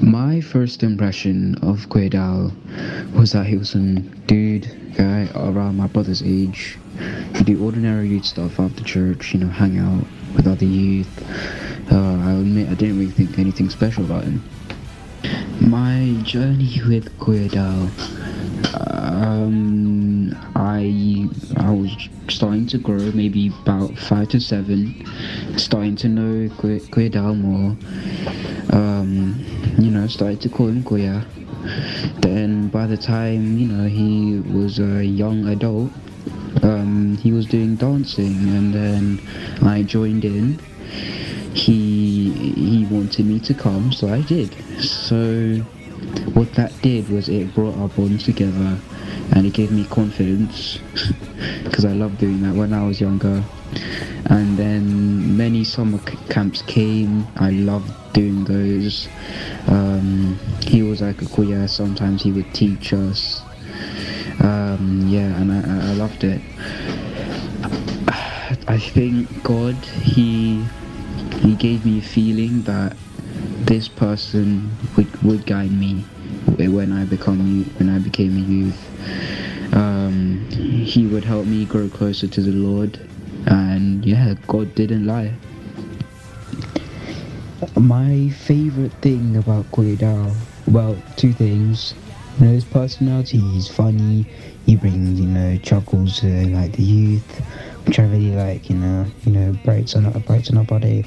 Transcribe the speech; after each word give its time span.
My 0.00 0.40
first 0.40 0.82
impression 0.82 1.56
of 1.56 1.90
Quaidal 1.90 2.52
was 3.12 3.32
that 3.32 3.44
he 3.44 3.58
was 3.58 3.68
some 3.68 4.08
dude 4.26 4.94
guy 4.96 5.28
around 5.34 5.76
my 5.76 5.88
brother's 5.88 6.22
age. 6.22 6.78
He 7.36 7.44
do 7.44 7.62
ordinary 7.62 8.08
youth 8.08 8.24
stuff 8.24 8.58
after 8.58 8.82
church, 8.82 9.34
you 9.34 9.40
know, 9.40 9.48
hang 9.48 9.78
out 9.78 10.04
with 10.34 10.46
other 10.46 10.64
youth. 10.64 11.06
Uh, 11.92 11.96
I 11.96 12.32
admit 12.32 12.70
I 12.70 12.74
didn't 12.74 12.98
really 12.98 13.10
think 13.10 13.38
anything 13.38 13.68
special 13.68 14.06
about 14.06 14.24
him. 14.24 14.42
My 15.60 16.16
journey 16.22 16.80
with 16.88 17.14
Quaidal, 17.18 17.90
um, 18.74 20.34
I 20.56 21.28
I 21.58 21.70
was 21.72 21.94
starting 22.28 22.66
to 22.68 22.78
grow, 22.78 23.12
maybe 23.12 23.52
about 23.64 23.98
five 23.98 24.30
to 24.30 24.40
seven, 24.40 25.04
starting 25.58 25.96
to 25.96 26.08
know 26.08 26.48
Quaidal 26.56 27.38
more. 27.38 27.76
Um, 28.72 29.59
you 29.80 29.90
know, 29.90 30.06
started 30.06 30.40
to 30.42 30.48
call 30.48 30.68
him 30.68 30.82
Kuya. 30.82 31.24
Then 32.20 32.68
by 32.68 32.86
the 32.86 32.96
time, 32.96 33.58
you 33.58 33.66
know, 33.66 33.88
he 33.88 34.40
was 34.40 34.78
a 34.78 35.04
young 35.04 35.48
adult, 35.48 35.90
um, 36.62 37.16
he 37.16 37.32
was 37.32 37.46
doing 37.46 37.76
dancing 37.76 38.36
and 38.48 38.74
then 38.74 39.20
I 39.62 39.82
joined 39.82 40.24
in. 40.24 40.58
He 41.54 42.30
he 42.30 42.86
wanted 42.86 43.26
me 43.26 43.40
to 43.40 43.54
come, 43.54 43.92
so 43.92 44.08
I 44.08 44.20
did. 44.22 44.54
So 44.80 45.64
what 46.34 46.52
that 46.54 46.72
did 46.82 47.08
was 47.08 47.28
it 47.28 47.54
brought 47.54 47.76
our 47.76 47.88
bonds 47.88 48.24
together 48.24 48.78
and 49.32 49.46
it 49.46 49.52
gave 49.52 49.70
me 49.70 49.84
confidence 49.86 50.78
because 51.64 51.84
I 51.84 51.92
loved 51.92 52.18
doing 52.18 52.42
that 52.42 52.54
when 52.54 52.72
I 52.72 52.86
was 52.86 53.00
younger. 53.00 53.44
And 54.26 54.56
then 54.56 55.36
many 55.36 55.64
summer 55.64 55.98
camps 56.28 56.62
came. 56.62 57.26
I 57.36 57.50
loved 57.50 57.90
doing 58.12 58.44
those. 58.44 59.08
Um, 59.66 60.38
he 60.62 60.82
was 60.82 61.00
like 61.02 61.20
a 61.22 61.26
kuya. 61.26 61.68
Sometimes 61.68 62.22
he 62.22 62.32
would 62.32 62.52
teach 62.54 62.92
us. 62.92 63.42
Um, 64.40 65.04
yeah, 65.08 65.40
and 65.40 65.52
I, 65.52 65.90
I 65.90 65.94
loved 65.94 66.24
it. 66.24 66.40
I 68.68 68.78
think 68.78 69.42
God, 69.42 69.74
he 69.74 70.64
he 71.40 71.54
gave 71.54 71.86
me 71.86 71.98
a 71.98 72.02
feeling 72.02 72.62
that 72.62 72.96
this 73.70 73.86
person 73.86 74.68
would, 74.96 75.22
would 75.22 75.46
guide 75.46 75.70
me 75.70 76.00
when 76.58 76.92
I 76.92 77.04
become 77.04 77.62
when 77.78 77.88
I 77.88 78.00
became 78.00 78.36
a 78.36 78.40
youth. 78.40 79.72
Um, 79.72 80.44
he 80.50 81.06
would 81.06 81.24
help 81.24 81.46
me 81.46 81.66
grow 81.66 81.88
closer 81.88 82.26
to 82.26 82.40
the 82.40 82.50
Lord, 82.50 82.98
and 83.46 84.04
yeah, 84.04 84.34
God 84.48 84.74
didn't 84.74 85.06
lie. 85.06 85.32
My 87.76 88.30
favorite 88.30 88.92
thing 89.02 89.36
about 89.36 89.70
Quaidal, 89.70 90.34
well, 90.66 91.00
two 91.16 91.32
things. 91.32 91.94
You 92.40 92.46
know, 92.46 92.52
his 92.52 92.64
personality, 92.64 93.38
he's 93.38 93.68
funny, 93.68 94.26
he 94.66 94.74
brings, 94.74 95.20
you 95.20 95.28
know, 95.28 95.56
chuckles 95.58 96.18
to 96.20 96.26
like 96.48 96.72
the 96.72 96.82
youth, 96.82 97.40
really 97.98 98.32
like, 98.32 98.70
you 98.70 98.76
know, 98.76 99.06
you 99.24 99.32
know, 99.32 99.56
brighten 99.64 100.06
up 100.06 100.24
brighten 100.26 100.56
up 100.56 100.72
our 100.72 100.78
body. 100.78 101.04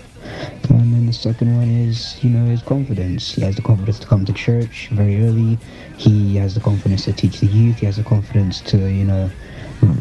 And 0.69 0.93
then 0.93 1.05
the 1.05 1.13
second 1.13 1.55
one 1.55 1.69
is, 1.69 2.21
you 2.23 2.29
know, 2.29 2.45
his 2.49 2.61
confidence. 2.61 3.33
He 3.33 3.41
has 3.41 3.55
the 3.55 3.61
confidence 3.61 3.99
to 3.99 4.07
come 4.07 4.25
to 4.25 4.33
church 4.33 4.89
very 4.91 5.21
early. 5.23 5.57
He 5.97 6.35
has 6.37 6.55
the 6.55 6.61
confidence 6.61 7.05
to 7.05 7.13
teach 7.13 7.39
the 7.39 7.47
youth. 7.47 7.77
He 7.77 7.85
has 7.85 7.97
the 7.97 8.03
confidence 8.03 8.61
to, 8.61 8.77
you 8.77 9.05
know, 9.05 9.29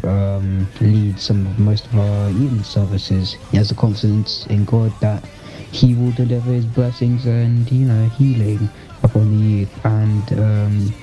um, 0.03 0.67
lead 0.81 1.19
some 1.19 1.45
of 1.45 1.59
most 1.59 1.85
of 1.87 1.99
our 1.99 2.29
evening 2.29 2.63
services. 2.63 3.33
He 3.51 3.57
has 3.57 3.69
the 3.69 3.75
confidence 3.75 4.45
in 4.47 4.65
God 4.65 4.91
that 5.01 5.23
he 5.73 5.95
will 5.95 6.11
deliver 6.11 6.51
his 6.51 6.65
blessings 6.65 7.25
and 7.25 7.69
you 7.71 7.87
know 7.87 8.07
healing 8.09 8.69
upon 9.01 9.31
the 9.31 9.43
youth 9.43 9.85
and 9.85 10.39
um, 10.39 10.93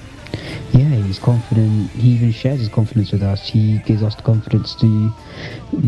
confident 1.20 1.90
he 1.92 2.10
even 2.10 2.32
shares 2.32 2.60
his 2.60 2.68
confidence 2.68 3.12
with 3.12 3.22
us. 3.22 3.48
He 3.48 3.78
gives 3.78 4.02
us 4.02 4.14
the 4.14 4.22
confidence 4.22 4.74
to 4.76 5.12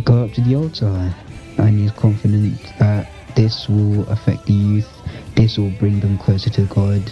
go 0.04 0.24
up 0.24 0.32
to 0.32 0.40
the 0.40 0.54
altar. 0.54 1.14
And 1.58 1.78
he's 1.78 1.92
confident 1.92 2.60
that 2.78 3.10
this 3.34 3.68
will 3.68 4.08
affect 4.08 4.46
the 4.46 4.52
youth. 4.52 4.88
This 5.34 5.58
will 5.58 5.70
bring 5.70 6.00
them 6.00 6.18
closer 6.18 6.50
to 6.50 6.62
god. 6.66 7.02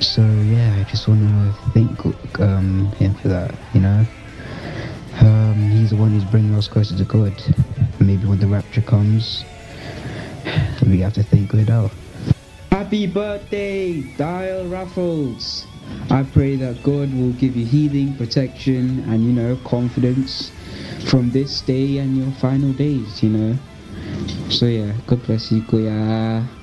So 0.00 0.20
yeah 0.20 0.76
i 0.78 0.84
just 0.90 1.08
want 1.08 1.20
to 1.20 1.70
thank 1.72 2.40
um, 2.40 2.92
him 2.98 3.14
for 3.14 3.28
that 3.28 3.54
you 3.72 3.80
know? 3.80 4.04
Um, 5.20 5.70
he's 5.70 5.90
the 5.90 5.96
one 5.96 6.10
who's 6.10 6.24
bringing 6.24 6.54
us 6.54 6.68
closer 6.68 6.96
to 6.96 7.04
god. 7.04 7.32
Maybe 7.98 8.26
when 8.26 8.38
the 8.38 8.46
rapture 8.46 8.82
comes 8.82 9.44
we 10.86 11.00
have 11.00 11.14
to 11.14 11.22
think 11.22 11.52
it 11.54 11.70
out. 11.70 11.90
Happy 12.70 13.06
birthday, 13.06 14.02
Dial 14.16 14.68
Raffles! 14.68 15.66
I 16.10 16.22
pray 16.24 16.56
that 16.56 16.82
God 16.82 17.14
will 17.14 17.32
give 17.32 17.56
you 17.56 17.66
healing, 17.66 18.16
protection, 18.16 19.00
and 19.08 19.24
you 19.24 19.32
know, 19.32 19.56
confidence 19.56 20.52
from 21.04 21.30
this 21.30 21.60
day 21.62 21.98
and 21.98 22.16
your 22.16 22.32
final 22.32 22.72
days, 22.72 23.22
you 23.22 23.30
know. 23.30 23.58
So 24.50 24.66
yeah, 24.66 24.94
God 25.06 25.22
bless 25.22 25.52
you, 25.52 25.62
Kuya. 25.62 26.55